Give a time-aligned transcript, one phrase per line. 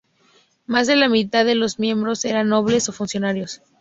[0.65, 3.61] Más de la mitad de los miembros eran nobles o funcionarios.